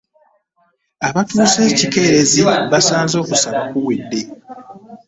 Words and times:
Abaatuuse 1.07 1.59
ekikeerezi 1.71 2.39
baasanze 2.71 3.15
okusaba 3.23 3.59
kuwedde. 3.71 4.19